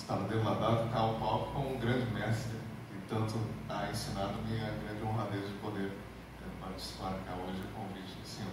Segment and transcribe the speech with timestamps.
[0.00, 2.56] estava deladado cá ao palco com um grande mestre
[2.90, 3.34] que tanto
[3.68, 8.52] ha ensinado-me a grande honradez de poder é, participar cá hoje o convite do Senhor.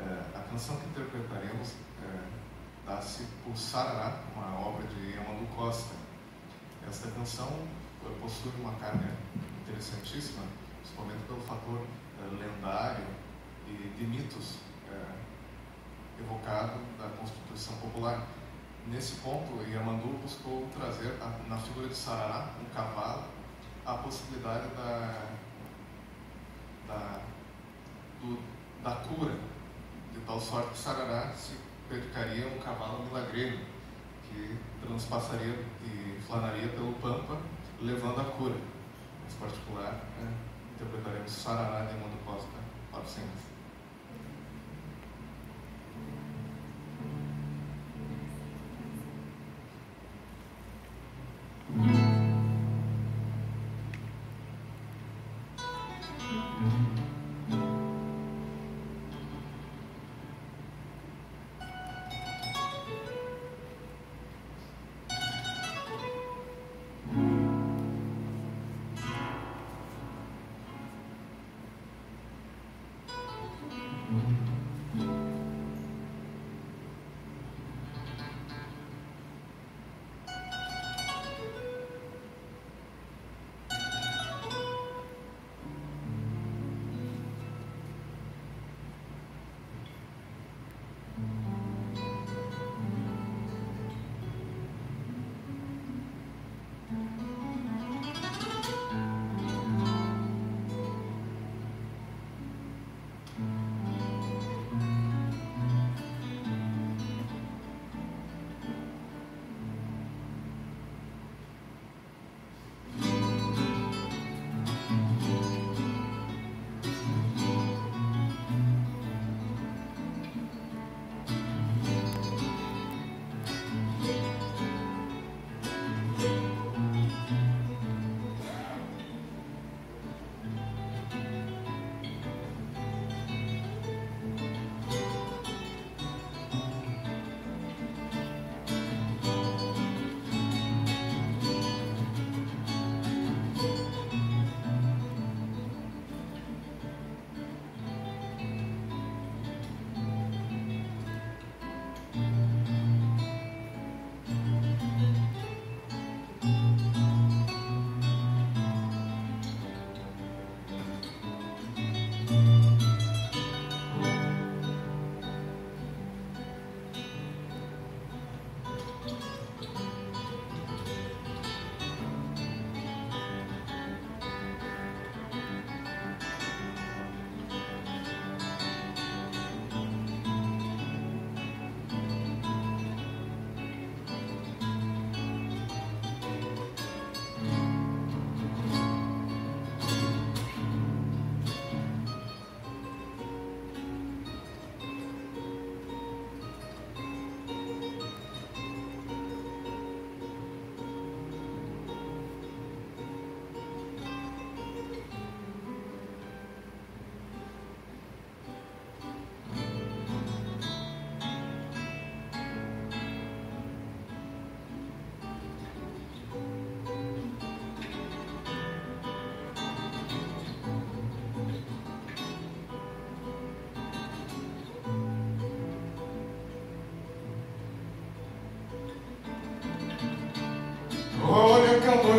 [0.00, 2.24] É, a canção que interpretaremos é,
[2.86, 5.94] dá-se por Sarará, uma obra de Yamandu Costa.
[6.88, 7.48] Esta canção
[8.20, 9.14] possui uma carga
[9.62, 10.42] interessantíssima,
[10.80, 13.04] principalmente pelo fator uh, lendário
[13.68, 14.56] e de mitos
[14.88, 18.26] uh, evocado da Constituição Popular.
[18.86, 21.16] Nesse ponto, Yamandu buscou trazer
[21.48, 23.24] na figura de Sarará, um cavalo,
[23.86, 25.28] a possibilidade da,
[26.88, 27.20] da,
[28.20, 28.38] do,
[28.82, 29.34] da cura,
[30.12, 31.56] de tal sorte que Sarará se
[31.88, 33.58] predicaria um cavalo milagreiro,
[34.28, 37.38] que transpassaria e flanaria pelo Pampa,
[37.80, 38.56] levando a cura.
[38.56, 40.34] Em particular, né,
[40.74, 42.58] interpretaremos Sarará de Mundo Costa
[42.90, 43.51] para os senhores.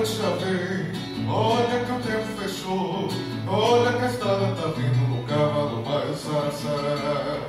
[0.03, 3.07] Vem, olha que o tempo fechou,
[3.47, 7.39] olha que a estrada tá vindo no cavalo vai sarará.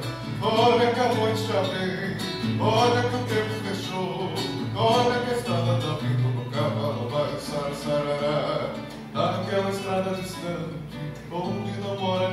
[0.41, 4.31] Olha que a noite já vem, olha que o tempo fechou,
[4.77, 7.41] olha que a estrada tá vindo no cavalo vai
[7.75, 8.71] sarará.
[9.13, 10.99] Naquela estrada distante,
[11.33, 12.24] onde não mora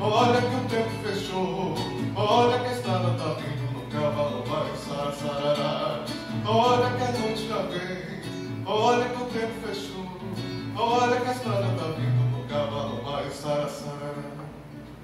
[0.00, 1.74] Olha que o tempo fechou,
[2.14, 6.04] olha que a estrada tá vindo no cavalo vai sarar.
[6.46, 8.22] Olha que a noite já vem,
[8.64, 10.06] olha que o tempo fechou,
[10.76, 13.68] olha que a estrada tá vindo no cavalo vai sarar.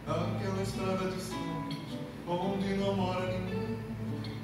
[0.07, 1.99] Naquela estrada distante,
[2.29, 3.79] onde não mora ninguém,